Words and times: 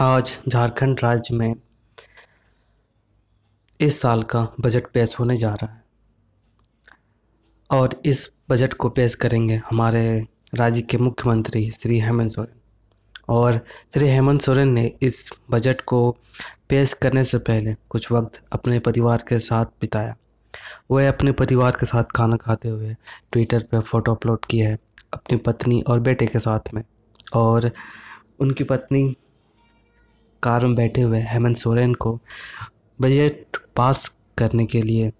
आज 0.00 0.40
झारखंड 0.48 1.00
राज्य 1.02 1.34
में 1.34 1.54
इस 3.80 4.00
साल 4.00 4.22
का 4.22 4.48
बजट 4.60 4.86
पेश 4.86 5.18
होने 5.18 5.36
जा 5.36 5.54
रहा 5.54 5.72
है। 5.72 5.84
और 7.70 8.02
इस 8.04 8.30
बजट 8.50 8.74
को 8.74 8.88
पेश 8.88 9.14
करेंगे 9.14 9.56
हमारे 9.56 10.26
राज्य 10.54 10.82
के 10.82 10.98
मुख्यमंत्री 10.98 11.70
श्री 11.70 12.00
हेमंत 12.00 12.30
सोरेन। 12.30 12.60
और 13.28 13.60
श्री 13.94 14.08
हेमंत 14.08 14.40
सोरेन 14.40 14.68
ने 14.68 14.92
इस 15.02 15.32
बजट 15.50 15.80
को 15.80 16.16
पेश 16.68 16.92
करने 16.92 17.24
से 17.24 17.38
पहले 17.38 17.76
कुछ 17.88 18.12
वक्त 18.12 18.42
अपने 18.52 18.78
परिवार 18.78 19.24
के 19.28 19.38
साथ 19.38 19.64
बिताया। 19.64 20.16
वह 20.90 21.08
अपने 21.08 21.32
परिवार 21.32 21.70
के 21.70 21.86
साथ 21.86 22.04
खाना 22.04 22.36
खाते 22.36 22.68
हुए 22.68 22.96
ट्विटर 23.32 23.62
पर 23.62 23.80
फ़ोटो 23.80 24.14
अपलोड 24.14 24.44
किया 24.44 24.68
है 24.68 24.78
अपनी 25.12 25.36
पत्नी 25.36 25.82
और 25.82 26.00
बेटे 26.00 26.26
के 26.26 26.38
साथ 26.38 26.74
में। 26.74 26.82
और 27.34 27.70
उनकी 28.40 28.64
पत्नी 28.64 29.16
कार 30.42 30.66
में 30.66 30.74
बैठे 30.74 31.00
हुए 31.02 31.20
हेमंत 31.20 31.56
सोरेन 31.56 31.94
को 31.94 32.20
बजट 33.00 33.56
पास 33.76 34.08
करने 34.38 34.66
के 34.66 34.82
लिए 34.82 35.12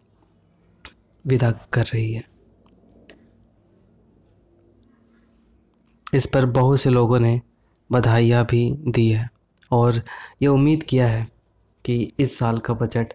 विदा 1.26 1.50
कर 1.50 1.82
रही 1.82 2.12
है। 2.12 2.24
इस 6.14 6.26
पर 6.26 6.46
बहुत 6.46 6.80
से 6.80 6.90
लोगों 6.90 7.20
ने 7.20 7.40
बधाइयाँ 7.92 8.44
भी 8.44 8.76
दी 8.88 9.08
है 9.08 9.28
और 9.72 10.02
ये 10.42 10.48
उम्मीद 10.48 10.82
किया 10.82 11.08
है 11.08 11.26
कि 11.84 12.12
इस 12.20 12.38
साल 12.38 12.58
का 12.58 12.74
बजट 12.74 13.12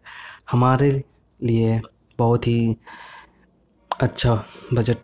हमारे 0.52 1.04
लिए 1.44 1.82
बहुत 2.18 2.48
ही 2.48 2.78
अच्छा 4.02 4.46
बजट 4.74 4.98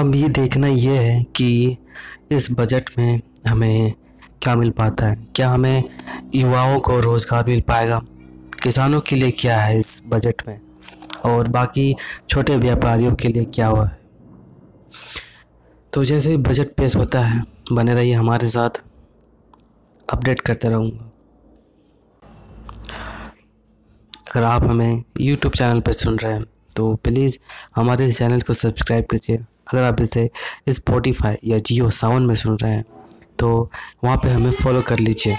अब 0.00 0.14
ये 0.14 0.28
देखना 0.28 0.66
ये 0.66 0.96
है 0.98 1.22
कि 1.36 1.76
इस 2.32 2.46
बजट 2.50 2.90
में 2.98 3.20
हमें 3.48 3.92
क्या 4.42 4.54
मिल 4.56 4.70
पाता 4.70 5.06
है? 5.06 5.16
क्या 5.36 5.48
हमें 5.50 5.84
युवाओं 6.34 6.78
को 6.80 6.98
रोज़गार 7.00 7.44
मिल 7.46 7.60
पाएगा? 7.60 8.00
किसानों 8.62 9.00
के 9.00 9.16
लिए 9.16 9.30
क्या 9.30 9.60
है 9.60 9.76
इस 9.78 10.02
बजट 10.08 10.42
में? 10.48 10.60
और 11.24 11.48
बाकी 11.48 11.94
छोटे 12.28 12.56
व्यापारियों 12.56 13.14
के 13.14 13.28
लिए 13.28 13.44
क्या 13.44 13.66
हुआ 13.66 13.84
है? 13.86 13.98
तो 15.92 16.04
जैसे 16.04 16.36
बजट 16.38 16.74
पेश 16.76 16.96
होता 16.96 17.20
है, 17.20 17.42
बने 17.72 17.94
रहिए 17.94 18.14
हमारे 18.14 18.48
साथ। 18.48 18.82
अपडेट 20.12 20.40
करते 20.40 20.68
रहूँगा। 20.68 21.10
अगर 24.14 24.42
आप 24.42 24.64
हमें 24.64 25.02
यूट्यूब 25.20 25.54
चैनल 25.54 25.80
पर 25.80 25.92
सुन 25.92 26.18
रहे 26.18 26.32
हैं 26.32 26.44
तो 26.76 26.94
प्लीज़ 26.96 27.38
हमारे 27.76 28.10
चैनल 28.12 28.40
को 28.40 28.52
सब्सक्राइब 28.54 29.06
कीजिए। 29.10 29.44
अगर 29.72 29.82
आप 29.82 30.00
इसे 30.00 30.30
स्पॉटिफाई 30.68 31.36
या 31.44 31.58
जियो 31.58 31.90
सावन 31.90 32.22
में 32.22 32.34
सुन 32.34 32.56
रहे 32.56 32.72
हैं 32.72 32.84
तो 33.38 33.70
वहाँ 34.04 34.16
पे 34.16 34.30
हमें 34.30 34.50
फॉलो 34.52 34.82
कर 34.82 34.98
लीजिए। 34.98 35.36